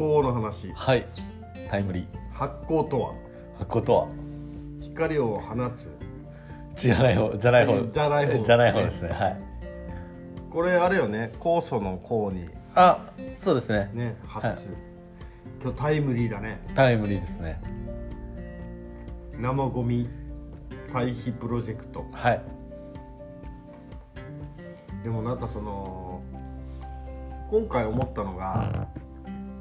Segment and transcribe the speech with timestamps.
[0.00, 0.72] 光の話。
[0.72, 1.06] はい。
[1.70, 2.06] タイムリー。
[2.32, 3.12] 発光とは？
[3.58, 4.08] 発光とは？
[4.80, 5.90] 光を放つ。
[6.74, 7.86] じゃない方じゃない方。
[7.86, 8.42] じゃない方。
[8.42, 9.10] じゃない方ですね。
[9.10, 9.42] はい。
[10.50, 11.32] これあれよね。
[11.38, 12.48] 酵素の酵に。
[12.74, 13.90] あそうですね。
[13.92, 14.58] ね発、はい。
[15.62, 16.64] 今日タイムリーだね。
[16.74, 17.60] タイムリーですね。
[19.38, 20.08] 生ゴミ
[20.94, 22.06] 堆肥プロジェクト。
[22.12, 22.42] はい。
[25.04, 26.22] でもなんかその
[27.50, 28.88] 今回思ったのが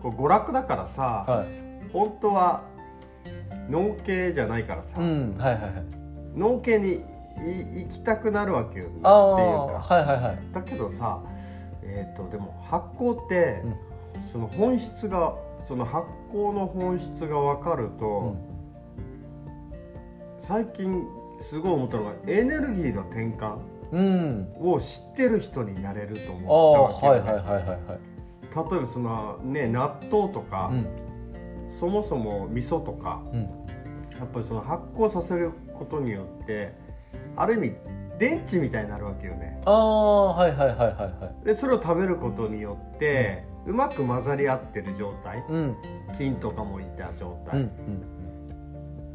[0.02, 1.91] これ娯楽だからさ、はい。
[1.91, 2.63] 本当は
[3.70, 5.72] 農系じゃないからさ、うんはいはいはい。
[6.35, 7.03] 農系に
[7.44, 9.09] い行きたくなるわけよっていうか。
[9.09, 10.39] はいはいはい。
[10.53, 11.22] だけどさ
[11.84, 13.75] えっ、とでも発酵って、うん。
[14.31, 15.35] その本質が
[15.67, 18.36] その発酵の本質が分かると、
[20.41, 21.05] 最近
[21.41, 23.58] すごい思ったのがエネルギーの転換
[23.91, 27.80] うん、うん、を知ってる人になれるとあ思ったわけよ、あはいはいはいはいはい
[28.55, 30.88] 例えばそのね納豆とか、うん。
[31.72, 33.41] そもそも味噌とかうん。
[33.41, 36.73] やっぱりその発酵させることによって
[37.36, 37.75] ある意味
[38.17, 39.61] 電池みたいになるわけよね。
[39.66, 41.45] ああはいはいはいはいはい。
[41.45, 45.75] でそれを食べることによって、うまく混ざり合ってる状態うん。
[46.17, 47.69] 菌とかもいた状うん態、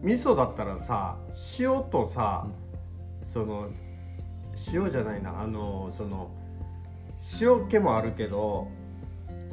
[0.03, 1.17] 味噌だったらさ
[1.59, 2.47] 塩とさ、
[3.27, 3.69] その
[4.73, 6.31] 塩じゃないなあのその
[7.41, 8.69] 塩気もあるけど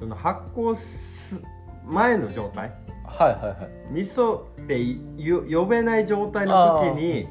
[0.01, 1.43] その発酵す
[1.85, 2.71] 前の状態。
[3.05, 3.93] はいはいはい。
[3.93, 4.81] 味噌って
[5.21, 7.27] よ呼べない状態の時に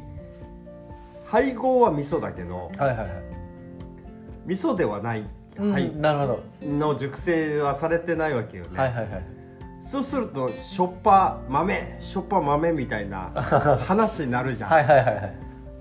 [1.24, 3.08] 配合は味噌だけどはいはいはい。
[4.46, 6.26] 味噌ではない、うんはい、なるほ
[6.62, 6.66] ど。
[6.68, 9.24] の熟成はされてないわけよね、はいはいはい。
[9.82, 13.30] そうするとしょっぱ豆しょっぱ豆みたいな
[13.82, 15.34] 話になるじゃん、はいはいはいはい。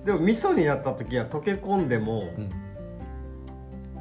[0.06, 2.50] でも味噌になった時は溶け込んでもうん。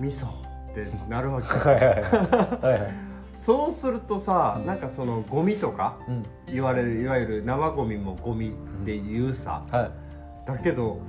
[0.01, 0.48] 味噌
[0.83, 2.95] ってなるわけはいはいはい。
[3.35, 6.25] そうするとさなんかそのゴミとかうん。
[6.47, 8.53] 言われるいわゆる生ゴミもゴミっ
[8.87, 9.91] て言うさ、はい。
[10.47, 11.01] だけど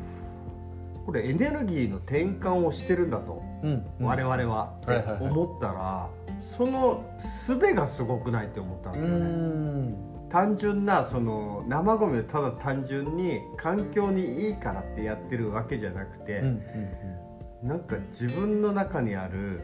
[1.06, 3.84] これエネルギーの転換をしてるんだと、うん。
[4.00, 5.32] 我々はってはいはいはい。
[5.32, 9.26] 思ったら、その術がすごくないって思ったんうですよね。
[9.26, 10.10] ん。
[10.30, 17.29] 単純なその生ゴミをただ単純に環境にいいからってやってるわけじゃなくて、うんうん
[17.64, 19.62] なんか自分の中にある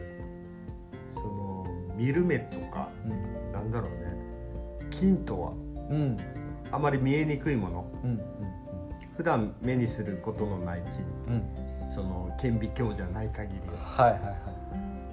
[1.14, 4.88] その見る目とかうんなんだろうね。
[4.90, 5.96] 菌とはうん。
[5.96, 6.16] うん。
[6.70, 7.90] あまり見えにくいもの。
[8.04, 8.20] うん
[9.16, 11.32] 普段目にすることのない菌うん。
[11.34, 13.60] うんその顕微鏡じゃない限り。
[13.70, 14.30] はいはいはい。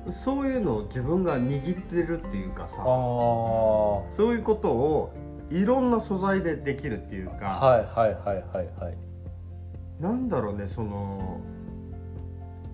[0.07, 2.77] はそういうのを自分が握ってるっていうかさ。
[2.77, 5.13] そういうことを
[5.49, 8.97] いろんな素材でできるっていうか、はいはいはいはいはい。
[10.01, 11.39] なんだろうねその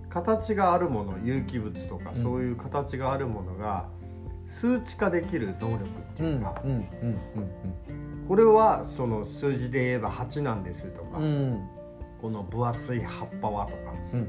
[0.09, 2.23] 形があるもの有機物とか、うん。
[2.23, 3.87] そういう形があるものが
[4.47, 6.87] 数値化できる能力ってうんいうか、うんうん。
[8.27, 11.23] これはその数字で言えば8なんですとか、うん。
[11.23, 11.69] うん
[12.21, 14.27] この分厚い葉っぱはとかうんうん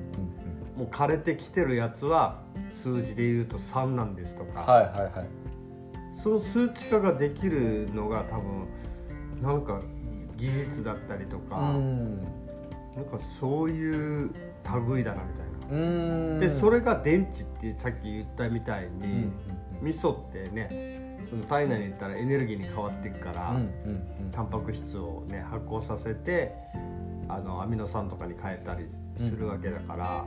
[0.76, 5.28] もう枯れてきてるやつは数字で言うと3なんですとか、はいはいはい。
[6.14, 8.68] その数値化ができるのが多分
[9.42, 9.80] なんか
[10.36, 12.22] 技術だったりとか、うん。
[12.94, 14.30] なんかそういう
[14.88, 15.49] 類だなみたいな。
[15.70, 16.40] うん。
[16.40, 19.30] でそれが電池ってさっき言ったみたいに、
[19.80, 23.56] 味噌ってねその体内に入れたらエネルギーに変わっていくから、
[24.32, 26.54] タンパク質をね発酵させて
[27.28, 28.86] あのアミノ酸とかに変えたり
[29.16, 30.26] するわけだから、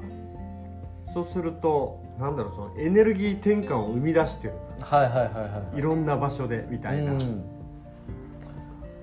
[1.14, 4.54] そうするとなんだろうそのエネルギー転換を生み出してる。
[4.80, 5.82] はいはいはいはいい。
[5.82, 7.44] ろんな場所でみたいな、うん。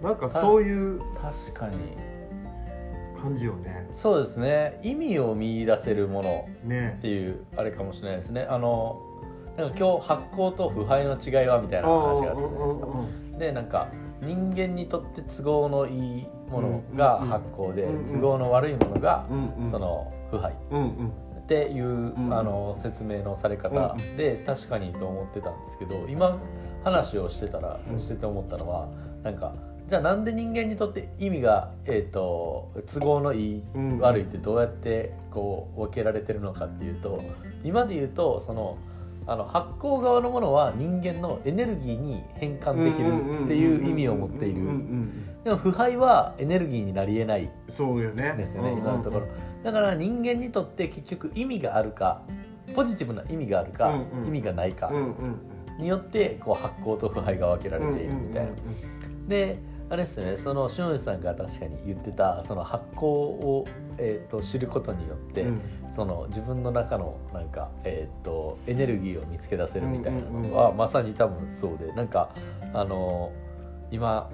[0.02, 1.76] なんかそういう確かに
[3.20, 3.86] 感じよね。
[3.92, 4.80] そうですね。
[4.82, 6.96] 意味を見出せるものね。
[6.98, 8.42] っていうあれかもしれないですね。
[8.42, 9.00] あの
[9.56, 13.88] なんか今日発酵と腐敗の違いはみたいな話があったじゃないですかでなんか
[14.22, 19.26] 人間にとって都合のいいものがうん発酵で都合の悪いものが
[19.70, 20.52] その腐敗。
[20.52, 26.38] っていう、んあの説明のされ方で確かにと思ってたんですけど今
[26.84, 28.88] 話をしてたらうんしてて思ったのは
[29.24, 29.52] なんか
[29.90, 37.20] じゃあなんで人間にとって意味が、えー、と都合のいいうん悪いってどうやってこう分けられてるのかっていうと
[37.64, 38.78] 今で言うとその
[39.26, 44.60] あの発酵側のものは人間のエネルギーに変換できるっていう意味を持っている。
[44.60, 47.50] うんでも腐敗はエネルギーになりえない。
[47.68, 48.34] そうよね。
[48.36, 49.26] ですよねうん今のところ。
[49.64, 52.22] だから人間にとって結局意味があるか
[52.74, 54.26] ポジティブな意味があるか、うんうん。
[54.28, 54.92] 意味がないか
[55.78, 58.50] によってこう発酵と腐敗が分けられているみたいな、
[59.28, 59.58] で
[59.90, 60.38] あれですね。
[60.42, 63.66] その篠内さんが確かに言ってたその発酵を、
[63.98, 65.60] えー、と知ることによって、うん。
[65.96, 72.30] その自分の中のなんか、えー、とエネルギーを見つけ出せるみたいなのは、まさに多分そうでなんか
[72.72, 73.32] あの
[73.90, 74.30] 今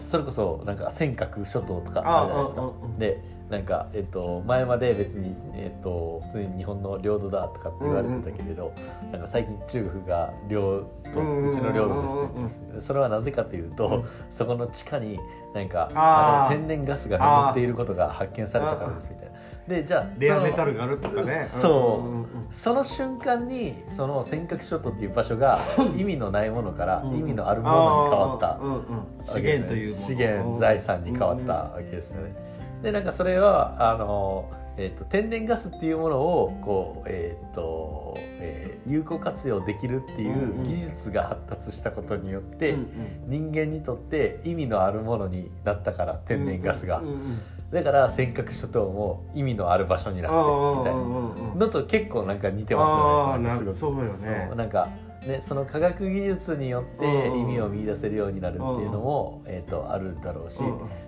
[0.00, 2.72] それこそなんか尖閣諸島とかあるじゃないですか。
[2.98, 14.04] でなんか、えっと、前まで別に、えっと、普通に日本の領土だとかって言われてたけれど、うんうん、なんか最近中国が領土、うんうん、うちの領土ですね、それはなぜかというと、うん、
[14.36, 15.20] そこの地下に
[15.54, 19.34] なんか天然ガスが眠っていることが発見されたからですみたいな。
[19.68, 21.48] でじゃあレアメタルがあるとかね。
[21.62, 25.60] そう、うんうん、その瞬間にその尖閣諸島っていう場所が
[25.96, 32.43] 意味のないものから意味のあるものに変わった、うんうん、資源という資源財産に変わったわけですよね。
[32.84, 46.98] でなんかそれはあの、えーと、天然ガスっていうものをこう、えーとえー、有効活用できるっていう技術が発達したことによって、うんうん、人間にとって意味のあるものになったから天然ガスが。
[46.98, 47.40] うんうんうん
[47.72, 50.36] だから尖閣諸島も意味のある場所になって
[50.78, 51.66] みたいな。
[51.66, 53.74] のと結構なんか似てますよね。
[53.74, 54.52] そうよね。
[54.54, 54.88] なんか
[55.26, 60.58] ね、その科学技術によって意味を見出せるようになるっていうのも、えー、とあるだろうし、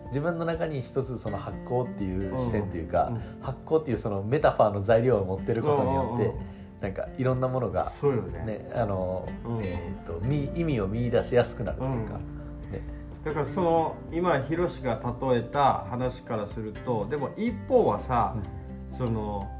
[0.09, 6.35] 自分の中に一つその発酵っていう視点というか、発酵っていうそのメタファーの材料を持ってることによって、
[6.81, 7.91] なんかいろんなものが、
[8.45, 8.71] ね。
[8.75, 9.27] あの
[9.63, 12.21] えー、と意味を見出しやすくなるというか。
[13.25, 18.37] だからその今ヒロシが例えた話からするとでも一方はさ、
[18.89, 19.51] その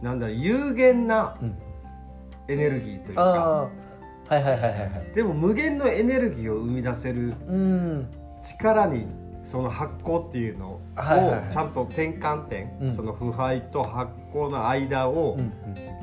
[0.00, 1.36] なんだ有限な
[2.50, 3.70] エネルギーというか、は
[4.30, 5.14] いはいはいはいはい。
[5.14, 7.34] でも無限のエネルギーを生み出せる
[8.42, 9.06] 力に
[9.44, 15.38] その発酵っていうのをちゃんと転換点、うん、その腐敗と発酵の間を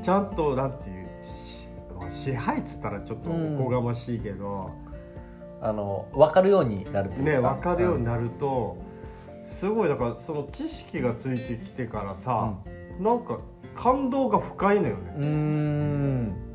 [0.03, 1.07] ちゃんとなんていう
[2.09, 4.71] 支配っつったらちょっとおこがましいけど、
[5.61, 7.31] うん、あの分かるようになるというか。
[7.31, 8.77] ね分かるようになると、
[9.45, 12.55] すごいだからその知識がついてきてからさ、
[12.99, 13.39] うん、なんか
[13.77, 15.13] 感動が深いのよね。
[15.17, 16.47] うん。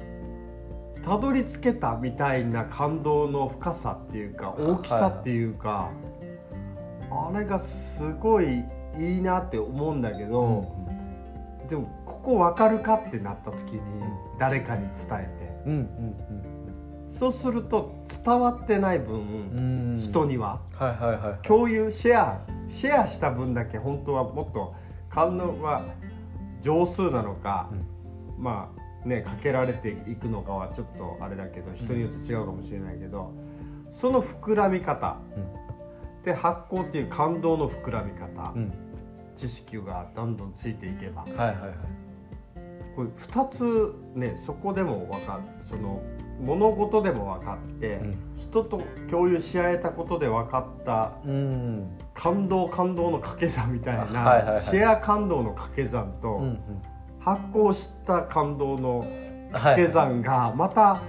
[1.02, 5.90] たどり着けたみたいな感動の深さっていうか大きさっていうか、
[7.10, 8.64] はい、あれがすごい
[8.98, 10.70] いいなって思うんだけど、
[11.60, 13.80] うん、でもここ分かるかってなった時に
[14.38, 15.80] 誰かに伝えて、うんうん
[17.06, 24.74] うん、そうすると伝わってない分、人には,、はいはいはい、共有シェアシェアした分だけ本当はもっと
[25.10, 25.84] 感動は
[26.62, 27.70] 上数なのか、
[28.38, 28.73] ま
[29.05, 33.32] あねかけられていくのかはちょっとあれだけど人によって違うかもしれないけど、
[33.91, 35.19] その膨らみ方、
[36.25, 38.55] で発酵っていう感動の膨らみ方、
[39.37, 41.56] 知識がどんどんついていけば、はいはいはい、
[42.94, 46.03] これ2つねそこでも分かるその
[46.41, 56.61] 物事でも分かって、うん、人と共有し合えたことで分かった、うん、感動感動の掛け算みたいな、はいはいはい、シェア感動の掛け算と、うんうん。
[57.20, 59.06] 発行した感動の
[59.53, 61.00] 掛け算がまた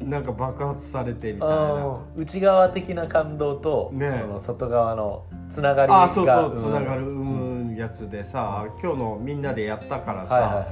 [0.00, 6.02] なんか爆発されてみたいな、内側的な感動と、ね、の外側のつながりが。
[6.04, 10.66] あそうそうつながる生むやつでさ、うん、今日のみんなでやったからさ、はいはいはい、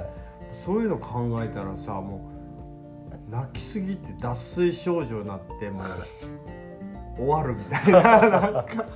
[0.65, 2.31] そういうの考えたらさも
[3.29, 5.85] う泣きすぎて脱水症状になってもう
[7.17, 8.87] 終わるみたいななんか。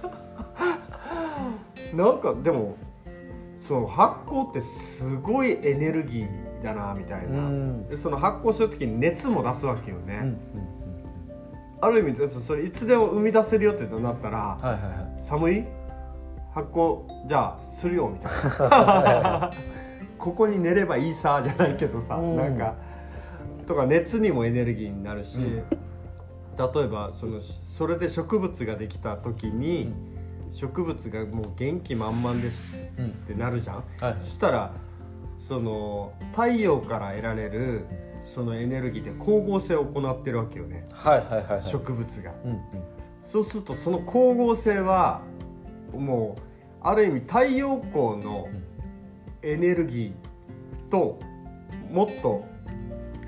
[1.95, 2.77] なんかでも
[3.57, 10.39] そう発酵ってすごいエネルギーだなみたいな、うん、でその発酵する時に熱も出すわけよね、うんうん、
[11.81, 14.79] ある意味それいつでも生み出せるよってなったら、はいはいは
[15.21, 15.65] い、寒い？
[16.53, 18.33] 発酵じゃあするよみたい
[18.67, 19.51] な。
[20.19, 22.75] ここに寝ればいいさじゃないけどさ、うん、なんか。
[23.67, 25.39] とか熱にもエネルギーになるし、
[26.57, 29.93] 例えばそのそれで植物ができた時に、
[30.55, 34.75] 植物がもう元気満々ですってなるじゃん、はい、そしたら
[35.41, 37.85] その太陽から得られる
[38.23, 42.61] そのエネルギーで光合成を行ってるわけよね、はいはいはい、はい、植物が、うんうん、
[43.25, 45.23] そうするとその光合成は
[45.93, 46.43] もう
[46.83, 48.49] ある意味太陽光の
[49.43, 51.19] エネルギーと
[51.91, 52.45] もっと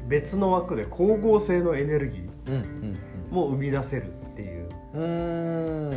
[0.08, 2.96] 別の枠で光合成のエネルギー
[3.30, 4.66] も生み出せるっていう。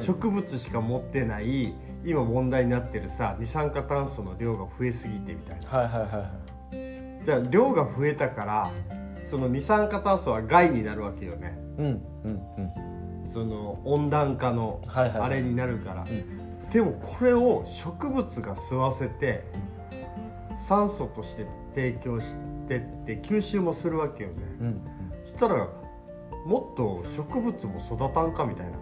[0.02, 6.32] 植物しか持ってない今問題になってるさ二酸化炭素の量が増えすぎてみたいな、はいはいは
[7.22, 8.70] い、じゃあ量が増えたから
[9.24, 12.42] その二酸化炭素は害になるわけよね、うんうん
[13.24, 16.26] うん、その温暖化のあれになるから、はいはいは
[16.70, 19.46] い、でもこれを植物が吸わせて
[20.68, 22.36] 酸素として提供し
[22.68, 24.82] てって吸収もするわけよね、うんうん、
[25.24, 25.70] そしたら
[26.46, 28.78] もっと植物も育たんかみたいな。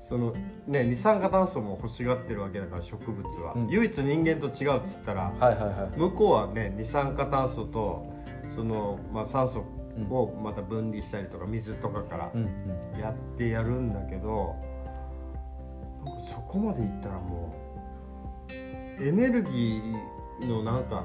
[0.00, 0.32] その
[0.66, 3.68] ね二酸化炭素も欲しがってるわけだから植物は、うん。
[3.68, 5.98] 唯一人間と違うっつったらはいはいはい。
[5.98, 8.06] 向こうはね二酸化炭素と
[8.54, 9.64] その、まあ、酸素
[10.08, 12.42] をまた分離したりとか水とかからうん
[12.94, 13.00] うん。
[13.00, 14.56] やってやるんだけど
[16.04, 17.52] なんかそこまでいったらも
[18.98, 21.04] うエネルギーのなんか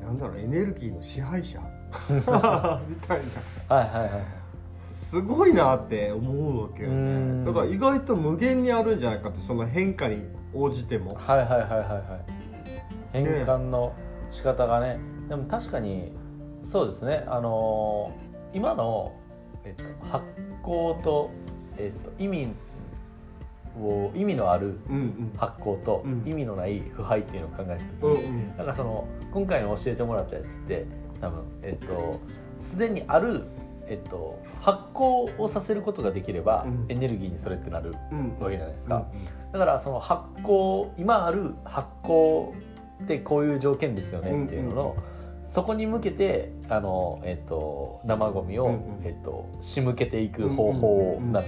[0.00, 1.60] なんだろうエネルギーの支配者
[2.88, 3.20] みたい
[3.68, 3.76] な。
[3.76, 4.10] はいはいはい
[4.90, 7.40] すごいなって思うわけようん。
[7.44, 11.14] ねだから意外と無限にあるんじゃないかってその変化に応じても。
[11.14, 11.82] はいはいはいはいはい。
[13.12, 13.92] 変換の
[14.30, 14.98] 仕方がね。
[15.28, 16.12] でも確かに
[16.64, 17.24] そうですね。
[17.28, 19.12] あのー今の、
[19.64, 20.24] えっと、発
[20.62, 21.30] 酵と、
[21.76, 22.48] えっと、意味
[23.80, 25.32] を意味のあるうんうん。
[25.38, 26.22] 発酵とうん。
[26.26, 30.86] 意味のない腐敗っていうのを考えたうん時に、なんかその今回の教えてもらったやつって
[31.20, 32.20] 多分えっと
[32.60, 33.44] すでにある、
[33.86, 36.86] えっと、発酵をさせることができれば、うん。
[36.88, 38.38] エネルギーにそれってなるうん。
[38.40, 39.06] わけじゃないですか、
[39.52, 42.52] だからその発酵今ある発酵
[43.04, 44.96] ってこういう条件ですよねっていうのの、
[45.46, 48.80] そこに向けてあの、えっと生ゴミを、うんうん。
[49.04, 51.42] えっと仕向けていく方法なんだ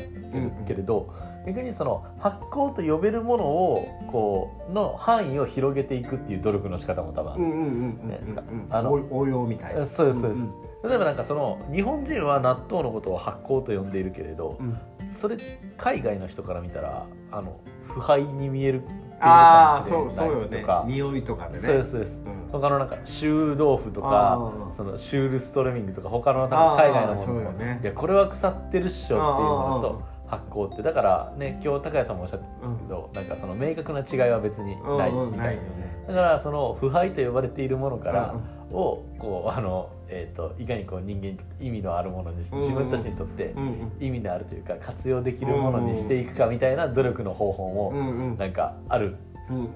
[0.67, 1.13] けれど、
[1.47, 9.87] 逆にその発酵と呼べるものをこうの範囲を広げていくっていう努力の仕方も多分ある、うんですか応応用みたいな。
[9.87, 14.79] そうですそうです、ん例えばなんかその日本人は納豆のことを発酵と呼んでいるけれど、うん。
[15.11, 15.37] それ
[15.77, 20.65] 海外の人から見たらあの腐敗に見えるっていうああそうそうよね。
[20.87, 21.61] 匂いとかでね。
[21.61, 22.19] そうですそうです。
[22.25, 22.49] うん。
[22.51, 24.77] 他のなんか臭豆腐とあかー。
[24.77, 27.81] そのシュールストレミングとか他のなんか海外のものよね。
[27.83, 36.05] いやこれは腐ってるっしょっていうものあと発酵ってだからね今日高谷さんもおっしゃってたんですけど、なんかその明確な違いは別にないうんうんみたいなないよね。
[36.07, 42.69] だからその腐敗と呼ばれているものからうんをこうあの、えー、といかにこう人間意味のあるものにしうんうん。
[42.69, 43.93] 自分たちにとってうんうん。
[44.01, 48.39] 意味のあるというか活用できるものにしていくかみたいな努力の方法うもんうん。
[48.39, 49.17] なんかある
[49.51, 49.67] うんうん。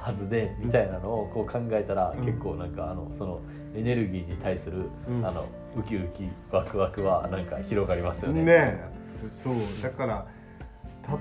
[0.00, 2.26] はずでみたいなのをこう考えたらうん。
[2.26, 3.40] 結構なんかあのその
[3.76, 5.24] エネルギーに対するうん。
[5.24, 5.46] あの
[5.76, 8.42] ウキウキワクワクはなんか広がりますよね。
[8.42, 8.93] ねえ
[9.32, 10.26] そうだから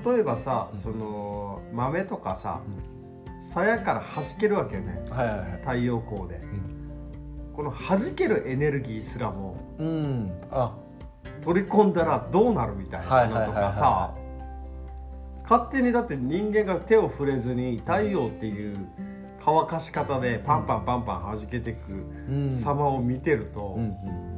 [0.05, 0.79] 例えばさうん。
[0.79, 2.61] その豆とかさ
[3.53, 5.05] 鞘から弾けるわけよね。
[5.09, 5.51] はいはいはい。
[5.59, 6.41] 太陽光で。
[7.55, 10.31] この弾けるエネルギーすらもうん。
[10.49, 10.75] あ、
[11.41, 14.15] 取り込んだらどうなるみたいなのとかさ
[15.43, 18.77] 勝手にだって人間が手を触れずに太陽っていう
[19.43, 21.91] 乾かし方でパンパンパンパン弾けていく
[22.29, 22.51] うん。
[22.51, 24.32] 様を見てると、うんうん。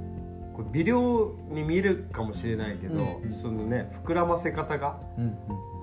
[0.56, 5.32] これ微量に見えるかもしれないけど、うんそのね膨らませ方がうんうん。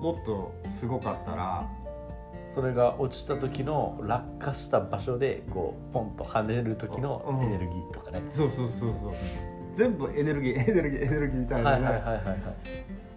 [0.01, 1.69] もっとすごかったら
[2.53, 8.21] それが落ちた時の落下した場所でこうポンと跳ねる時のうんエネルギーとかね。
[8.31, 9.13] そうそうそうそう
[9.73, 12.37] 全部エネルギー エネルギーエネルギーみたいはないね、はいはいはいはい。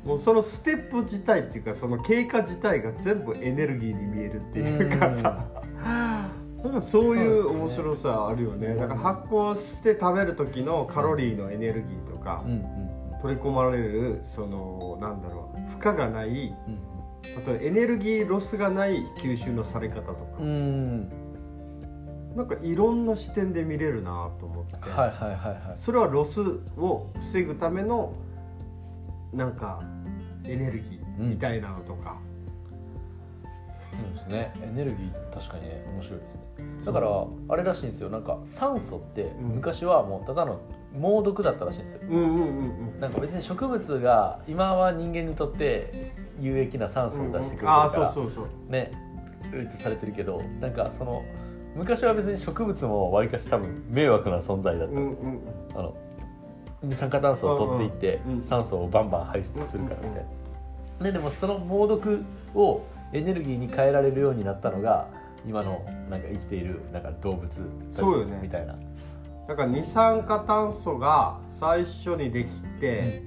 [0.07, 5.45] もうそのステップ自体っていうかその経過自体が全部エネルギーに見えるっていうかさ
[6.67, 16.97] なんかそういう面白さあるよねだから発酵して食べる時のカロリーのエネルギーとかうんうん取り込まれるそのなんだろう負荷がないうん
[17.37, 20.47] あとエネルギーロスがない吸収のされ方とか、うん。
[20.47, 22.37] うん。
[22.37, 25.79] なんかいろんな視点で見れるなと思って、はいはいはいはい。
[25.79, 26.41] それはロス
[26.77, 28.13] を防ぐための
[29.33, 29.83] なんか
[30.45, 32.19] エネルギーみたいなのとか、
[33.97, 34.53] そうですね。
[34.63, 36.43] エネルギー確かにね面白いですね。
[36.85, 38.11] だからあれらしいんですよ。
[38.11, 39.45] なんか酸素ってうん。
[39.57, 40.61] 昔はもうただの
[40.99, 42.01] 猛毒だったらしいんですよ。
[42.09, 43.01] うんうんうんうん。
[43.01, 48.93] なんか別に植物が今は人間にとって有益な酸素を出してくれてるからそうそうそうね
[49.55, 49.63] う。
[49.63, 51.25] いとされてるけどなんかその
[51.75, 55.41] 昔は別に植物もわりかし多分迷惑な存在だった、うんうん
[55.75, 55.97] あの
[56.83, 60.27] 二酸化炭素を取っていって、酸素をバンバン排出するからみたい
[61.01, 62.23] な、ね、でもその猛毒
[62.55, 62.83] を
[63.13, 65.09] エネルギーに変えられるようになったのが
[65.47, 67.49] 今のなんか生きているなんか動物
[67.95, 68.05] たち
[68.43, 68.75] みたいな。
[69.49, 73.23] だから二酸化炭素が最初にできて、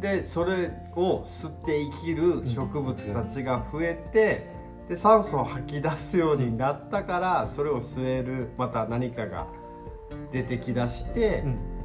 [0.00, 4.46] でそれを吸って生きる植物たちが増えて、
[4.88, 9.46] で酸素を吐き出すようになったからそれを吸えるまた何かが
[10.30, 11.75] 出てきだして、うん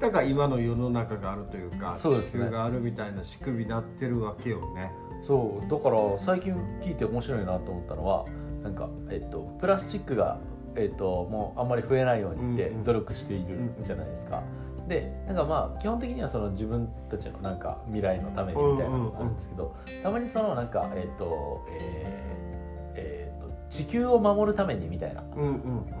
[0.00, 2.44] だから今の世の中があるというかそうですね。
[2.44, 4.92] 地球があるみたいな仕組みになってるわけよね。
[5.26, 5.70] そう。
[5.70, 8.26] だから最近聞いて面白いなと思ったのは
[8.62, 10.38] なんか、えっと、プラスチックが、
[10.74, 14.42] えっと、もうあんまり増えないようにってうんうん努力しているじゃないですか。
[14.86, 25.42] でなんかまあ基本的にはその自分たちのなんか未来のためにみたいなのがあるんですけど、たまにそのなんかえっとえーえーと地球を守るためにみたいなうん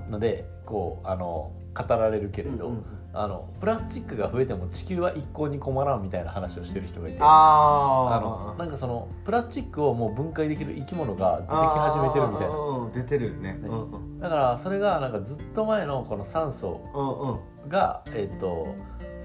[0.06, 2.84] うんのでこうあの語られるけれど、うんうん
[3.18, 7.18] あのプラスチックが増えても地球は一向に困らんみたいな話をしてる人がいて。
[7.20, 12.54] ああのあなんかそのプラスチックをもう分解できる生き物が出てき始めてるみたいな。
[12.54, 13.52] な出てるね。
[13.54, 13.58] ね。
[13.64, 14.20] うんうん。
[14.20, 18.68] だからそれがなんかずっと前のこの酸素うんうんがえっ、と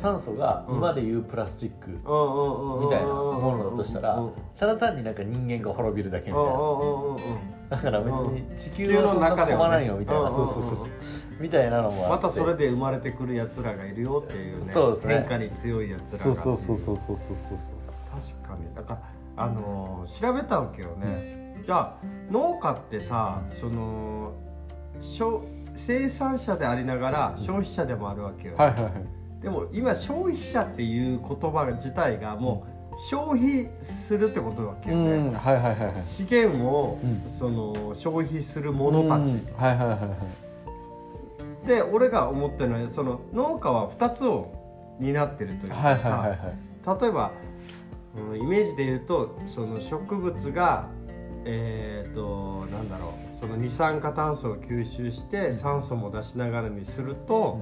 [0.01, 6.61] 酸素が今でいうプラスチック、うんうんうんみたいなものだとしたらうんうんただ単になんか人間が滅びるだけみたいなうんう
[7.11, 7.19] んうん
[7.69, 10.87] だから別に地地球はそんな中ではね困らんよみたいなうんうんそうそうそう
[11.41, 15.13] みたいなのもまたそれで生まれてくるやつらがいるよっていうねそうですね。
[15.15, 16.23] 変化に強いやつらが。
[16.23, 17.37] そうそうそうそうそうそうそう
[18.37, 18.75] 確かに。
[18.75, 19.01] だから
[19.37, 21.97] あのー調べたわけよね、じゃあ
[22.29, 24.33] 農家ってさその
[24.99, 25.41] 消
[25.75, 28.93] 生産者でありながら消費者でもあるわけよ、はいはいはい。
[29.41, 35.33] でも今消費者っていう言葉自体がもう消費するってことわけうよね、ん。
[35.33, 36.01] はいはいはいはい。
[36.03, 37.31] 資源を、うん。
[37.31, 39.53] その消費する者たち、うん。
[39.55, 40.09] はいはいはいはい
[41.65, 44.51] で俺が思ってるのはその農家は2つを
[44.99, 46.35] 担ってるというかさ、はいはいはいは
[46.97, 47.01] い。
[47.01, 47.31] 例えば、
[48.15, 50.89] うん、イメージで言うとその植物が
[51.45, 57.59] えっ、となんだろうその二酸化炭素を吸収して酸素も出しながらにすると、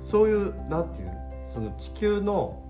[0.00, 1.10] そういうなんていう
[1.48, 2.62] その地球の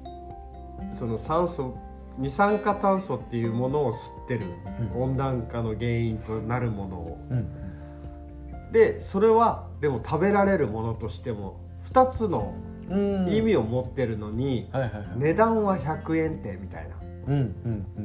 [0.98, 1.76] その酸素
[2.16, 4.46] 二酸化炭素っていうものを吸ってる、
[4.94, 5.02] うん。
[5.02, 7.18] 温暖化の原因となるものを。
[7.30, 8.72] うん。
[8.72, 11.60] でそれはでも食べられるものとしても
[11.92, 12.54] 2つの
[12.90, 13.28] うん。
[13.28, 15.06] 意味を持ってるのに、はいはいはい。
[15.16, 16.96] 値段は100円ってみたいな。
[17.26, 18.00] うんうんう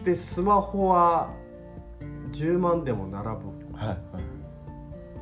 [0.00, 1.30] んでスマホは
[2.32, 3.50] 10万でも並ぶ。
[3.70, 3.98] うんはいはい。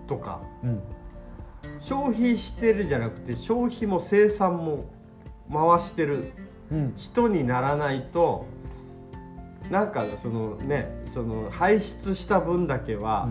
[0.08, 0.40] とか。
[0.64, 0.80] うん。
[1.78, 4.86] 消費してるじゃなくて消費も生産も
[5.52, 6.32] 回してる
[6.72, 6.94] うん。
[6.96, 8.46] 人にならないと
[9.70, 13.28] なんかそのねその排出した分だけは、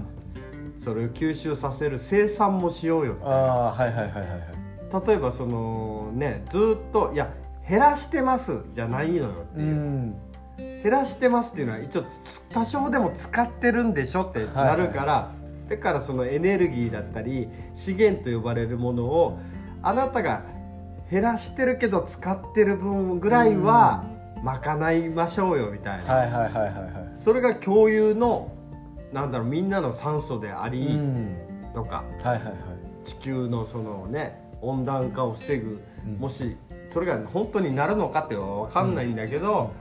[0.79, 5.07] それを吸収させる生産もしようよみたいなああはいはいはいはいはい。
[5.07, 7.31] 例えばそのねずっといや
[7.67, 10.15] 減らしてますじゃないのよってういう、ん。
[10.81, 15.31] 減らしてますっていうのは一応つ多少でも使ってるんでしょってなるから、
[15.69, 19.39] だからそのエネルギーだったり資源と呼ばれるものを
[19.81, 20.43] あなたが
[21.11, 24.05] 減らしてるけど使ってる分ぐらいは
[24.43, 27.13] 賄いましょうよみたいな、はいはいはいはいはい。
[27.17, 28.51] それが共有の
[29.13, 31.35] なんだろうみんなの酸素であうりん。
[31.73, 32.53] とか、はいはいはい。
[33.03, 36.13] 地球のそのね温暖化を防ぐうん。
[36.15, 39.71] もしそれが本当になるのかって分かんないんだけど、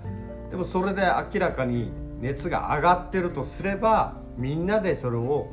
[0.51, 5.49] でもそれで明らかに熱が上がってるとすればみんなでそれを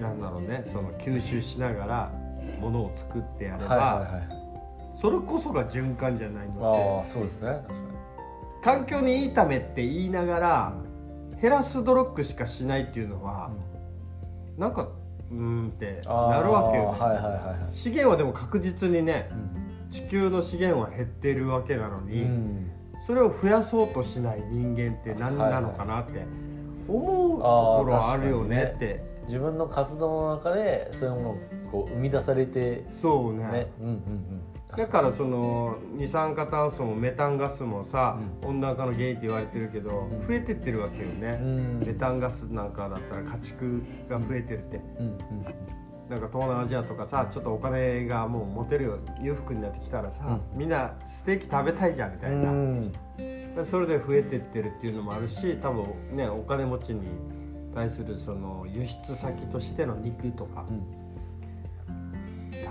[0.00, 2.12] なんだろうねその吸収しながら
[2.60, 4.28] ものを作ってやれば、はいはいはい。
[5.00, 7.78] それこそが循環じゃないのああそうですね確かに。
[7.78, 10.72] って環境にいいためって言いながら
[11.40, 13.50] 減らす努力しかしないっていうのは、
[14.56, 14.88] なんか
[15.30, 17.72] うーんってなるわけよね、はいはいはいはい。
[17.72, 19.90] 資源はでも確実にねうん。
[19.90, 22.70] 地球の資源は減ってるわけなのに、うん。
[23.06, 26.26] それを増やそうとしない人間って何なのかなって
[26.88, 31.36] 思うところはあるよねって、自分の活動の中でそういうものを
[31.70, 33.46] こう生み出されてそうね。
[33.46, 33.72] ね。
[33.80, 34.42] うんうんうん
[34.76, 40.26] だからその二酸化炭素もメタンガスもさ、温暖化の原因って言われてるけど、ん。
[40.28, 41.78] 増えてってるわけよね、うん。
[41.86, 45.06] メタンガスなんかだったら家畜が増えてるって、うん。
[45.06, 45.46] うん。
[46.08, 52.92] なんか東南アジアとかさちょっとお金がもう持てるよ裕福になってきたらさ、みんなステーキ食べたいじゃんみたいな、うん。
[53.64, 55.84] それで増えてってるっていうのもあるし多分
[56.16, 57.08] ねお金持ちに
[57.74, 60.64] 対するその輸出先としての肉とか、
[62.52, 62.70] だ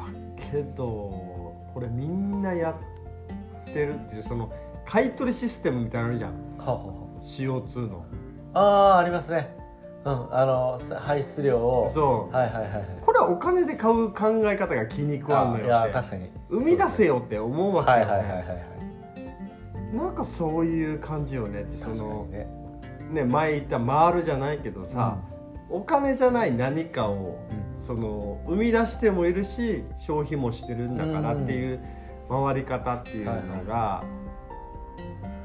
[0.52, 1.45] けど
[1.76, 4.50] これみんなやってるっていうその
[4.86, 6.32] 買い取りシステムみたいなのあるじゃん。
[6.32, 8.06] はあは CO2 の。
[8.54, 9.54] ああありますね。
[10.06, 11.92] うんあの排出量を。
[11.94, 12.34] そう。
[12.34, 12.86] はいはいはいはい。
[13.02, 15.70] これはお金で買う考え方が気に食わんのよって。
[15.70, 16.30] や確かに。
[16.50, 18.06] 生み出せよって思うわけよ、ね。
[18.06, 19.98] はいはいはいはいはい。
[19.98, 22.48] なんかそういう感じよねってそのにね。
[23.12, 25.18] ね前言った回るじゃないけどさ、
[25.70, 27.38] お金じゃない何かを
[27.80, 31.80] その生み出してもいるし消費もしてるんだからっていう
[32.30, 34.04] 回り方っていうのが、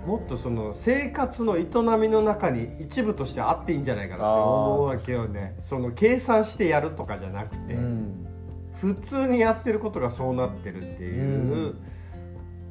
[0.07, 1.67] もっとその生活の営
[1.99, 5.57] みの中に一部としてあっていいんじゃないかなって思うわけよね。
[5.63, 8.27] その計算してやるとかじゃなくて、うん。
[8.81, 11.75] 普通にやってることがそうなってるっていう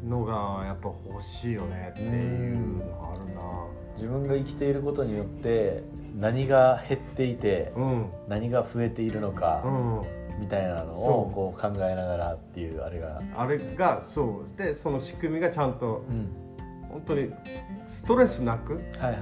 [0.04, 3.42] のがやっぱ欲しいよねっていうのがあるな。
[3.96, 5.84] 自分が生きていることによって
[6.20, 8.12] 何が減っていてうん。
[8.28, 10.02] 何が増えているのかうん。
[10.40, 13.22] みたいなのをこう考えながらっていうあれが。
[13.38, 14.58] あれがそう。
[14.58, 16.30] でその仕組みがちゃんとうん。
[16.90, 17.32] 本当に
[17.88, 19.18] ストレスなくはいはいは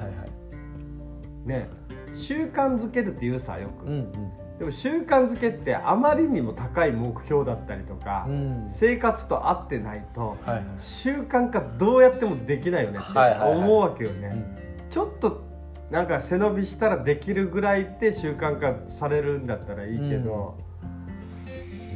[1.45, 1.47] い。
[1.47, 1.69] ね
[2.13, 4.11] 習慣づけるって言うさよく、うん
[4.57, 8.69] でも習慣づけってあまりにも高い目標だったりとか、うんうん。
[8.71, 10.63] 生活と合ってないとはいはい。
[10.79, 13.57] 習慣化どうやってもできないよねってはいはいはい。
[13.59, 14.89] 思うわけよね、うん。
[14.89, 15.46] ちょっと
[15.89, 20.57] なんか背伸びしたらできるぐらいって習慣化されるんだったらいいけど、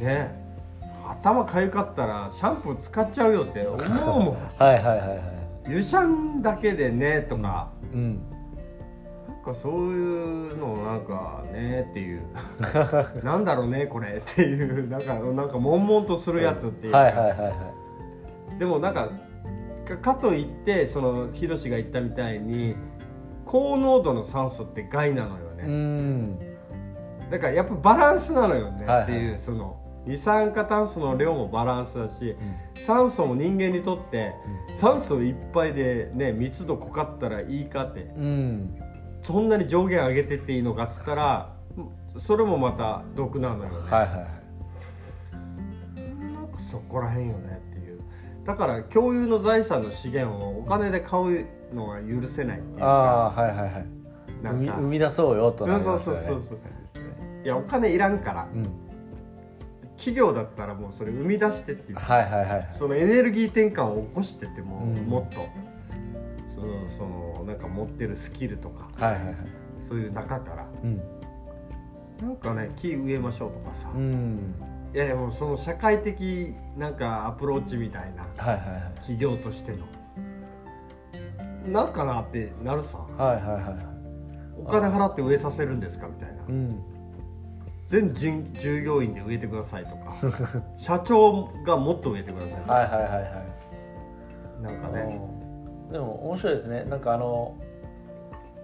[0.00, 0.40] ね。
[1.06, 4.36] 頭かゆかったらシャンプー使っちゃうよって思うもん。
[4.58, 5.20] はいはいはいはい。
[5.68, 8.20] 湯シャンだけでねとか、うん。
[9.28, 12.22] なんかそういうのなんかねっていう。
[13.22, 14.88] なんだろうねこれっていう。
[14.88, 16.92] なんかなんか悶々とするやつっていう。
[16.92, 17.48] か、はいはいはいは
[18.56, 18.58] い。
[18.58, 19.10] でもなんか
[19.84, 22.76] かかといってそのヒロシが言ったみたいに
[23.44, 26.38] 高濃度の酸素って害なのようね、ん。
[27.30, 29.04] だからやっぱバランスなのよね、はいはい。
[29.04, 32.36] っていうその二酸化炭素の量もバランスだし
[32.76, 32.84] うん。
[32.84, 34.34] 酸素も人間にとって
[34.76, 38.76] 酸素いっぱいでね密度濃かったらいいかってうん。
[39.22, 41.54] そんなに上限上げてっていいのかっつったら
[42.18, 44.26] それもまた毒なのよね、はいはいはい。
[46.34, 48.00] なんかそこらへんよねっていう。
[48.44, 52.86] だから共有の財産の資源をお金で買うのが許せないっていうか。
[52.86, 53.86] ああはいはいはい。
[54.42, 54.72] なんか。
[54.74, 56.20] 生み出そうよとなりそうますよね。
[56.20, 56.58] そうそうそう
[57.44, 58.48] いやお金いらんから。
[58.54, 58.68] うん。
[59.96, 61.98] 企業だったらもうそれ生み出してっていう。
[61.98, 64.94] はいはいはいそのエネルギー転換を起こしてっても、うん。
[65.06, 65.46] もっと。
[66.54, 67.02] そのそ
[67.40, 68.88] のなんか持ってるスキルとか。
[68.96, 69.36] はいはいはい。
[69.88, 70.66] そういう中から。
[70.82, 71.00] うん。
[72.20, 74.54] なんかね木植えましょうとかさ、うん。
[74.94, 78.22] いやいやもうその社会的なんかアプローチみたいな。
[78.36, 78.94] はいはいはい。
[78.96, 79.78] 企業としての
[81.66, 82.98] なんかなってなるさ。
[82.98, 83.92] はいはいはい。
[84.56, 86.42] お金払って植えさせるんですかみたいな。
[86.48, 86.82] うん。
[87.86, 90.14] 全従従業員で植えてくださいとか。
[90.76, 94.62] 社長がもっと植えてくださいとか、はいはいはいはい。
[94.62, 95.20] なんかね。
[95.90, 96.84] でも面白いですね。
[96.84, 97.54] なんかあの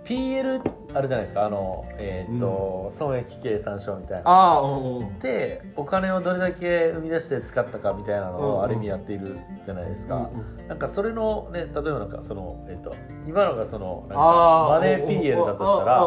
[0.09, 0.63] PL
[0.95, 1.45] あるじゃないですか。
[1.45, 4.31] あのえっ、と、損益計算書みたいな。
[4.31, 8.55] ああうんうんでお金をどれだけ生み出して使ったかみたいなのうんうん。
[8.55, 12.95] をある意味やっているじゃないですか、うんなんかそれのね例えばなんかそのえっ、と
[13.27, 16.03] 今のがそのマネー PL だとしたら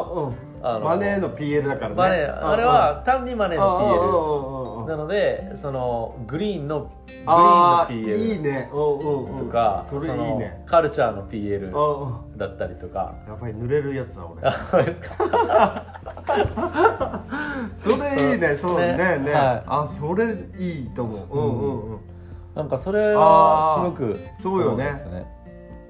[0.63, 1.95] あのマネーの PL だからね。
[1.95, 4.60] マネーあれは単にマネーの PL
[4.91, 8.69] なののでそのグリーンのグリーンのああ PL いいね。
[8.73, 9.45] うんうんうん。
[9.45, 11.71] とか、それいいのねカルチャーの PL
[12.37, 13.15] だったりとか。
[13.27, 14.41] やばい濡れるやつだ俺。
[14.47, 14.53] あ
[17.77, 18.57] それいいね。
[18.57, 18.79] そう。
[18.79, 18.97] ね。
[18.97, 19.17] ね。
[19.19, 19.31] ね。
[19.31, 19.63] はい。
[19.65, 21.27] あそれいいと思う。
[21.31, 21.99] うんうんうん。
[22.55, 24.93] なんかそれはすごくそうよね。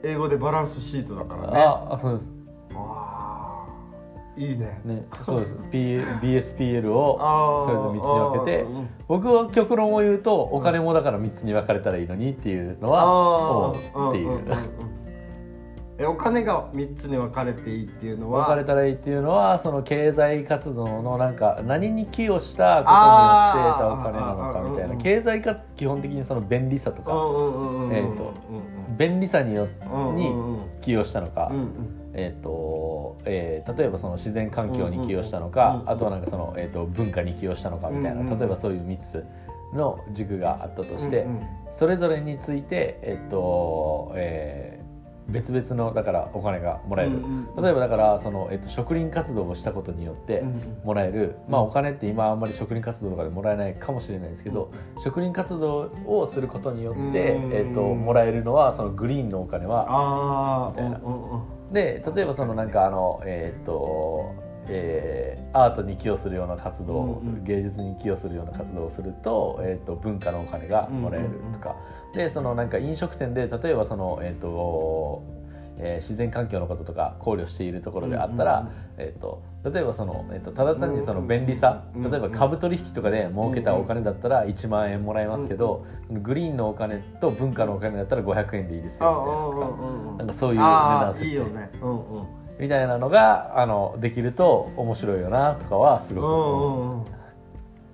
[0.04, 1.60] 英語でバランスシートだからね。
[1.60, 2.32] ああそうです。
[2.76, 3.11] あー
[4.38, 4.82] いいね。
[4.86, 5.56] ねそうです。
[5.72, 8.90] BSPL をあそれぞれ3つに分けてうん。
[9.08, 14.40] 僕は極論を言うとお金もだから3つに分かれたらいいのにっていうのはあ思うっていう。
[16.04, 18.46] お金が3つに分かれていいっていうのは？
[18.48, 24.96] 分かれたらいいっていうのはその経済活動のなんか何に寄与したことによって得たお金なのかみたいな。
[24.96, 28.34] 経済が基本的にその便利さとかえーと
[28.98, 30.34] 便利さにようんに
[30.82, 31.52] 寄与したのか
[32.14, 39.26] えーとえー例えばその自然環境に寄与したのか、あとはなんかその、えー、と文化に寄与したのかみたいな、例えばそういう3つ
[39.74, 41.26] の軸があったとして、
[41.74, 44.81] それぞれについて、えーとえー
[45.32, 50.82] 別々のだからお金がもらえる、うんうん例えばだからその、えー、と植林活動をしたことによってうんうん。
[50.86, 54.72] もらえる、まあ、お金って今あんまり植林活動とかでもらえないかもしれないですけど、
[55.04, 57.14] 植林活動をすることによって、うん
[57.54, 60.98] えー、ともらえるのはそのグリーンのお金はみたいな。
[60.98, 61.74] うんうんうん。
[61.74, 64.34] で例えばそのなんかあのえーっと
[64.68, 67.44] えーアートに寄与するような活動をする、うんうん。
[67.44, 71.76] 芸術に寄与するような活動をすると,、えーっと文化のお金がもらえるとか、
[72.14, 75.24] でそのなんか飲食店で例えばその、えーっと
[75.78, 82.12] えー自然環境のこととか考慮しているところであったら、えーっと例えばその、えーっとただ単にその便利さ、うんうん。
[82.12, 90.34] 例えば株取引とかで儲けたお金だったら1万円もらえますけど、グリーンのお金と文化のお金だったら500円でいいですよみたいな。
[90.34, 91.70] そういう値段設定いいよね。
[91.82, 92.26] うんうん。
[92.60, 96.30] みたいなのがあのできると面白いよなとかはすごくう。
[96.30, 97.21] ん思うんうん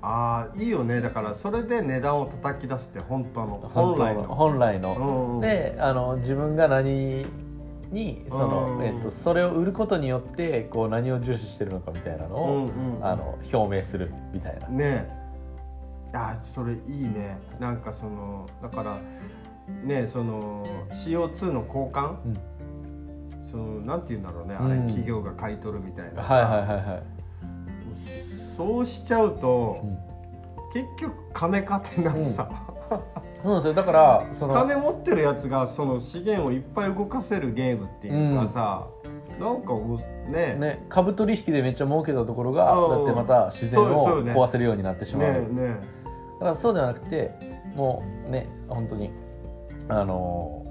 [0.07, 1.01] ああいいよね。
[1.01, 4.23] だからそれで値段を叩き出すって本当のう本来の。
[4.23, 7.25] 本来の、であの自分が何
[7.91, 14.67] にその、うんえっと、それを売ることによってこう何を重視してるのかみたいなのを、うんうんあの表明するみたいな。
[14.69, 15.09] ね。
[16.13, 17.37] あそれいいね。
[17.59, 18.99] なんかそのだから
[19.83, 22.37] ねその CO2 の交換、うん。
[23.43, 24.87] そのなんて言うんだろうねあれ、うん。
[24.87, 26.33] 企業が買い取るみたいなさ。
[26.33, 27.16] はいはいはいはい。
[28.57, 29.97] そうしちゃうと、うん。
[30.73, 32.49] 結局金かってなるさ、
[32.89, 33.73] そうなんですよ。
[33.73, 38.87] だからその金持ってるやつがその資源をいっぱい動かせるゲームっていうかさ、
[39.39, 40.55] なんかもうね。
[40.55, 44.33] ね株取引でめっちゃ儲けたところがうんだってまた自然をそうそうね。
[44.33, 45.31] 壊せるようになってしまう。
[45.31, 45.75] ねね
[46.39, 47.31] だからそうではなくて
[47.75, 49.11] もうね本当に
[49.89, 50.65] あの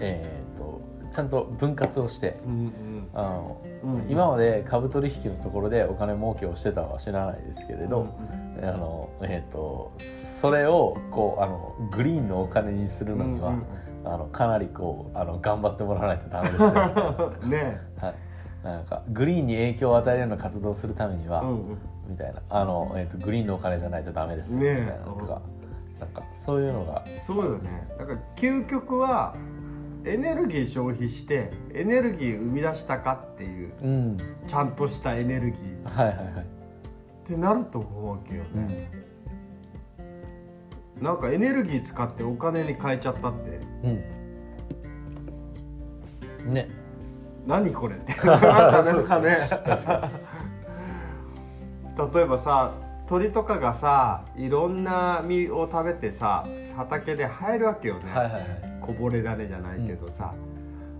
[0.00, 0.35] えっ、と
[1.16, 4.10] ちゃんと分割をしてうんあのうんうん。
[4.10, 8.06] 今まで株取引のところでお金儲けをしてたのは知らないですけれど、
[8.60, 9.92] うんあのえっ、と
[10.42, 13.62] それをこうあのグリーンのお金にするのには、うん
[14.04, 17.80] あのかなりこうあの頑張ってもらわないとダメですよ、 はうんね
[18.62, 21.78] い、なんかグリーンに影響を与えるような活動をするためには、うんうん。
[22.08, 22.40] みたいな。
[22.48, 25.40] あの、えー、とグリーンのお金じゃないとダメですよ、ねえみたいなのとか、
[25.98, 27.04] なんかそういうのが。
[27.26, 27.88] そうよね。
[27.98, 29.34] だから究極は
[30.06, 34.16] エネルギー消費してエネルギー生み出したかっていううん。
[34.46, 35.84] ちゃんとしたエネルギー。
[35.84, 38.88] はいはいはい、ってなると思うわけよね、
[41.00, 43.60] なんかエネルギー使ってお金に変えちゃったって。
[46.44, 46.54] うん。
[46.54, 46.68] ね。
[47.44, 48.14] 何これって。
[48.24, 49.48] なんかね
[52.14, 52.74] 例えばさ
[53.08, 56.44] 鳥とかがさいろんな実を食べてさ
[56.76, 60.34] 畑で生えるわけよね、はいはいはいこぼれ種じゃないけどさ、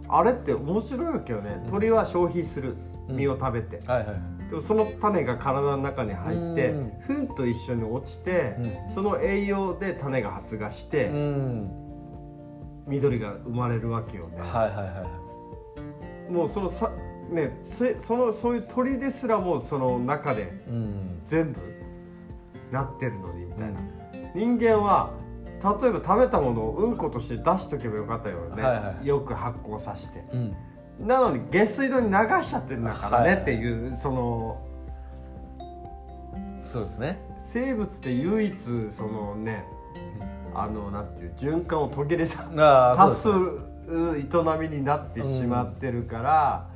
[0.09, 1.65] あれって面白いわけよね。
[1.69, 2.77] 鳥は消費する。
[3.09, 3.17] うん。
[3.17, 4.51] 実を食べて、はいはいはい。
[4.51, 6.93] でもその種が体の中に入ってうん。
[7.07, 8.57] 糞と一緒に落ちて、
[8.89, 11.71] うその栄養で種が発芽して、うん。
[12.87, 15.11] 緑が生まれるわけよね、はいはいはいは
[16.29, 16.33] い。
[16.33, 16.93] もうそのさ
[17.31, 21.21] ねせそのそういう鳥ですらもその中でうん。
[21.27, 21.61] 全部
[22.71, 23.81] なってるのにみたいな、
[24.35, 25.13] 人間は
[25.81, 29.07] 例えば食べたものをうんことして出しとけばよかったよね、はいはい。
[29.07, 30.25] よく発酵させて。
[30.33, 30.57] うん。
[31.01, 34.63] なのに下水道に流しちゃってるんだからはいはいねっていう、その
[36.63, 37.21] そうですね。
[37.53, 38.57] 生物で唯一
[38.91, 39.65] そのね
[40.55, 42.49] あのなんていう循環を途切れさ
[42.99, 46.71] 足す営みになってしまってるから、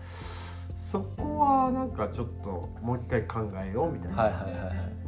[0.77, 4.23] そこはなんかちょっともう一回考えようみたいな。
[4.23, 5.00] はいはいはいはい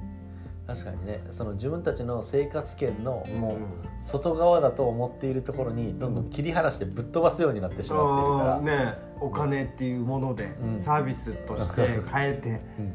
[0.66, 10.80] 確かにねその自分たちの生活圏のもう外側だと思っているところにどんどん切り離してぶっ飛ばすようになってしまっているから、ねお金っていうものでうん。
[10.80, 12.48] サービスとして変えて
[12.78, 12.92] うん。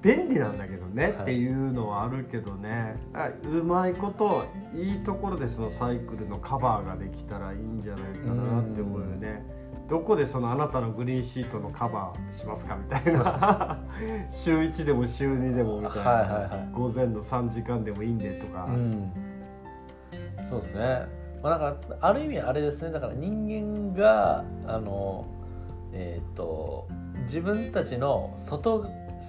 [0.00, 1.12] 便利なんだけどね、はい。
[1.12, 2.94] っていうのはあるけどね。
[3.12, 9.42] あうまいこといいところでそのサイクルのカバーができたらいいんじゃないかなって思うよね。
[9.88, 13.78] どこでそのあなたのグリーンシートのカバーしますかみたいな。
[14.30, 16.68] 週1でも週2でもみたいな、はいはいはい。
[16.72, 19.12] 午前の3時間でもいいんでとか、うん、
[20.50, 21.06] そうですね、
[21.42, 22.90] まあ、だからある意味あれですね。
[22.90, 25.26] だから人間があの
[25.92, 26.86] えっ、と
[27.22, 28.84] 自分たちの外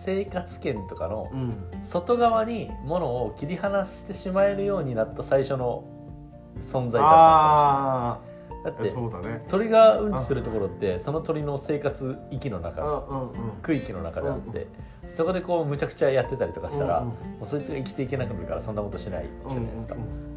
[0.05, 1.69] 生活圏とかのうん。
[1.91, 5.83] 外側にものを切り離してしまえるようになった最初の
[6.71, 8.28] 存在だったのかあもしれない
[8.63, 9.45] だってそうだね。
[9.49, 13.51] 鳥がうんちするところってその鳥の生活域のうん中うんうん。
[13.61, 14.67] 区域の中であって
[15.17, 17.39] そこでこうむちゃくちゃやってたりとかしたら、うんうん。
[17.39, 19.95] もうそいつが生きていけなくなるからそんなことしないじゃないですか、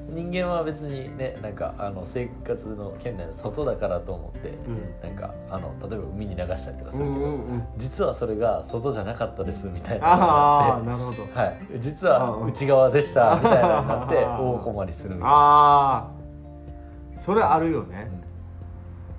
[0.08, 5.08] 人間は別にねなんかあの生活の圏内の外だからと思ってうん。
[5.08, 11.28] なんかあの例えば海に流したりとかすうんるけど、うんうん実はそれが外じゃなかったですみたいなあってああなるほど。
[11.35, 16.21] はい、実は内側でしたみたいなのになって大困りするみたいな、ああ
[17.18, 18.11] それあるよね。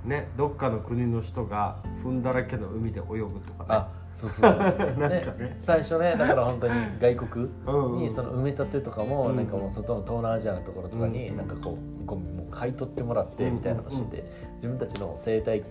[0.04, 0.10] うん。
[0.10, 4.76] ねどっかの国の人が糞だらけの海で泳ぐとかあそうそうそう。
[4.78, 5.46] そ うなんかね。
[5.46, 8.00] ね最初ねだから本当に外国うんうん。
[8.00, 15.64] にその埋め立てとかもうんなんかもう外の東南アジアのところとかにうんなんかこうゴミも買い取ってもらってみたいなのをしてて自分たちの生態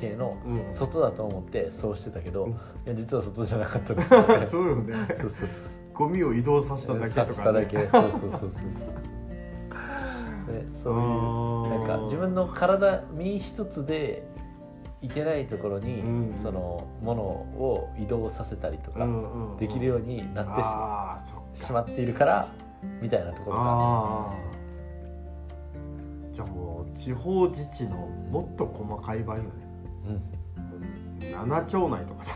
[0.00, 0.74] 系のうん。
[0.74, 2.50] 外だと思ってそうしてたけどうん。
[2.52, 2.54] い
[2.86, 4.96] や実は外じゃなかったですみたいなそうよね。
[5.94, 7.36] ゴミを移動させただけとかね。
[7.44, 7.76] ただけ。
[7.76, 8.50] そうそうそうそう
[10.46, 14.26] でそういうなんか自分の体身一つで
[15.02, 19.06] いけないところに、うんそのものを移動させたりとか
[19.58, 20.46] できるようになっ
[21.54, 22.48] てし,、まっているから
[23.00, 24.52] みたいなところが。
[26.32, 27.96] じゃあもう地方自治の
[28.30, 29.50] もっと細かい版よね。
[30.06, 31.50] うん。
[31.50, 32.34] 7町内とかさ。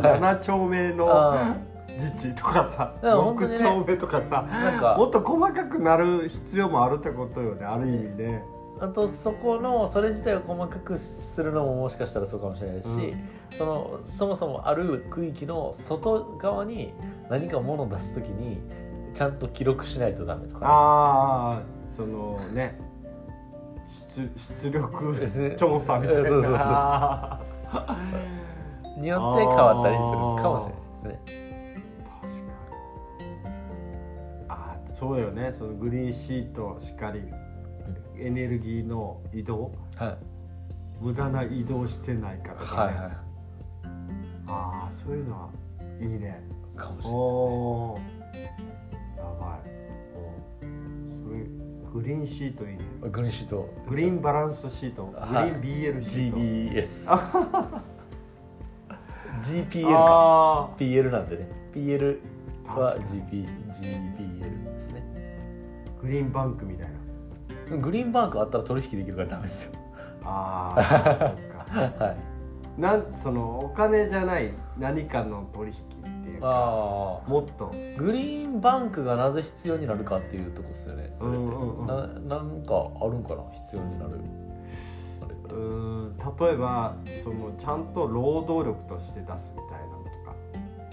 [0.02, 1.56] 7丁目のあ
[1.96, 3.56] 自治とかさだから本当にね。
[3.56, 4.96] 6丁目とかさなんか。
[4.98, 8.42] もっと細かくなる必要もあるってことよねある意味ね。
[8.80, 13.28] あとそこのそれ自体を細かくするのももしかしたらそうかもしれないし、うん。
[13.56, 16.92] そのそもそもある区域の外側に
[17.30, 18.58] 何か物を出す時に
[19.14, 22.76] ちゃんと記録しないとダメとか、ああそのね
[24.08, 27.40] 出出力調査みたいそうそうそうな
[28.98, 30.10] によって変わったりする
[30.42, 30.66] かもし
[31.04, 31.43] れないですね。
[34.94, 35.52] そうよね。
[35.58, 37.20] そのグリーンシートしっかり
[38.18, 39.72] エネルギーの移動？
[39.96, 40.16] はい。
[41.04, 42.94] 無駄な移動してないかとか、ね。
[42.94, 43.12] はいはい。
[44.46, 45.50] ああそういうのは
[46.00, 46.40] いいね。
[46.76, 47.10] かもしれ
[48.00, 48.54] ないですね。
[49.16, 49.60] やばい。
[51.24, 51.36] それ
[51.92, 52.80] グリーンシートいいね。
[53.10, 53.68] グリーンシート。
[53.88, 55.06] グリーンバランスシート。
[55.06, 55.50] グリはい。
[55.50, 56.88] ーン BL シート GBS
[59.44, 59.88] GPL か。
[59.92, 61.48] あ PL なんでね。
[61.74, 62.20] PL
[62.66, 63.50] は GP あ
[66.04, 66.88] グリーンバンクみたい
[67.70, 67.76] な。
[67.78, 69.72] グリーンバンクあったら取引できるからダメですよ。
[70.24, 71.64] ああそっか。
[72.04, 72.80] はい。
[72.80, 77.72] なんそのお金じゃない何かの取引っていうかああもっと。
[77.96, 81.14] グリーンバンクがなぜ必要になるかっていうとこですよね。
[81.18, 81.86] それって、うんうんうん
[82.28, 83.42] ななんかあるんかな？
[83.52, 84.20] 必要になる。
[85.44, 89.73] うーん例えばそのちゃんと労働力として出すみたい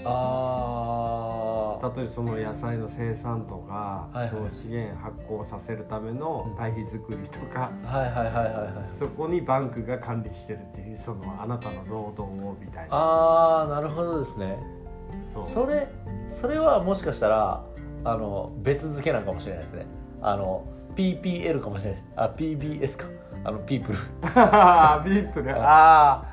[0.06, 4.30] ああ例えばその野菜の生産とか、はいはい。
[4.30, 8.98] 消資源発酵させるためのうん堆肥作りとか、はいはいはいはいはい。
[8.98, 12.96] そこにバンクが管理してるっていうそのあなたの労働をみたいな。
[12.96, 14.58] ああなるほどですね。
[15.34, 15.50] そう。
[15.54, 15.88] それ
[16.40, 17.64] それはもしかしたら
[18.04, 19.86] あの別付けなんかもしれないですね。
[20.22, 22.04] あの PPL かもしれないです。
[22.16, 23.06] あ PBS か。
[23.44, 23.98] あのピープル。
[25.10, 25.60] ビープル。
[25.60, 26.26] ああ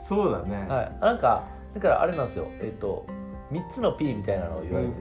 [0.00, 0.92] そうだね、はい。
[1.00, 1.44] なんか
[1.76, 2.48] だからあれなんですよ。
[2.60, 3.06] えっ、と
[3.52, 4.96] 3つの P みたいなのを言われてる、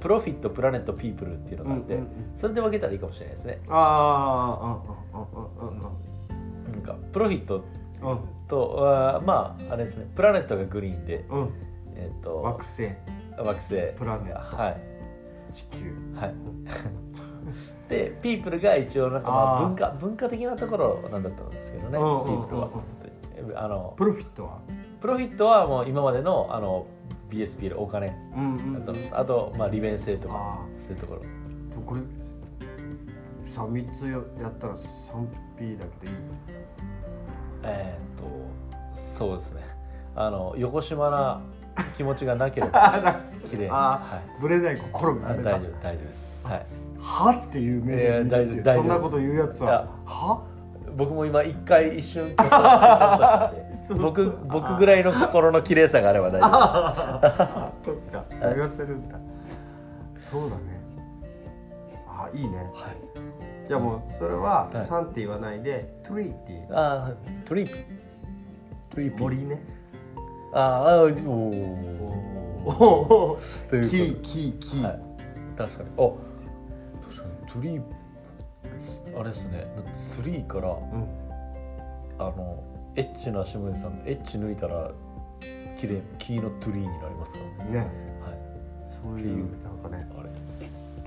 [0.00, 2.40] プロフィットプラネットピープルっていうのがあって、うんうんうん。
[2.40, 3.60] それで分けたらいいかもしれないですね。
[3.68, 5.82] ああうんうんうんうん
[6.72, 7.64] なんかプロフィット
[8.02, 10.10] うんとあーまああれですね。
[10.16, 11.40] プラネットがグリーンで、うん。
[11.42, 11.50] うん
[11.94, 12.88] えっと惑星。
[13.38, 13.92] 惑星。
[13.96, 14.80] プラネットはい。
[15.52, 15.94] 地球。
[16.16, 16.34] はい。
[17.88, 22.26] でピープルが一応なんかまあ文化文化的なところなんだったんですけどね、うんうんうんうん。
[22.26, 24.58] ピープルはあのプロフィットは？
[25.02, 26.86] プロフィットはもう今までのあの
[27.28, 28.16] BSPL お金。
[28.36, 31.22] うんうんあとあと、まあ、利便性とかあそういうところ。
[31.22, 32.00] あこれ
[33.50, 34.22] さ三つやっ
[34.58, 36.18] たら 3P だけでいい
[37.64, 39.62] えーっとそうですね。
[40.14, 41.42] あの横島な
[41.96, 44.40] 気持ちがなければ あ綺麗はい。
[44.40, 46.40] ぶれない心が大丈夫大丈夫です。
[46.44, 46.66] はい。
[46.98, 50.42] はっていう目で見てそんなこと言うやつはは？
[50.96, 52.34] 僕も今一回一瞬
[54.00, 56.50] 僕僕ぐらいの心の綺麗さがあれば大丈夫。
[56.52, 58.24] あ そっか。
[58.30, 59.18] 言わせるんだ。
[60.30, 60.62] そうだね。
[62.06, 62.56] あいいね。
[62.74, 63.68] はい。
[63.68, 64.74] じゃあもうそれははい。
[64.86, 66.66] 3って言わないでトリーっていう。
[66.72, 67.76] あートリーピー
[68.94, 69.62] トリーピー森ね。
[70.52, 75.00] あーあーおおおおということキーキーキー、はい、
[75.56, 75.88] 確かに。
[75.98, 76.10] あ
[77.08, 77.52] 確かに。
[77.52, 77.82] トリー
[79.18, 79.66] あれですね。
[79.94, 81.22] スリーからうん。
[82.18, 82.62] あの
[82.94, 84.90] エッチな下地さんエッチ抜いたら
[85.80, 87.70] 綺麗キーのトゥリーになりますからね。
[87.72, 87.78] ね。
[87.80, 87.88] はい。
[88.88, 90.06] そういうなんかね。
[90.18, 90.28] あれ。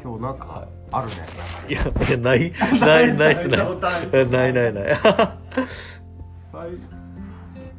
[0.01, 0.67] 今日なんかはい。
[0.91, 1.13] あるね、
[1.67, 2.51] いやいや ない？
[2.80, 3.67] ないないっすない
[4.28, 4.54] ない。
[4.54, 4.86] ない ない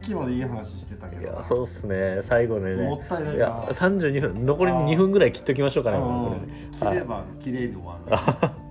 [0.07, 1.22] きまでいい話してたけど。
[1.22, 2.22] いやそうっすね。
[2.29, 2.83] 最後でね。
[2.85, 3.35] もったいないな。
[3.35, 5.99] いや32分残り2分ぐらい切っときましょうかね。
[6.79, 7.99] 切れば綺麗に終わ。
[8.42, 8.51] る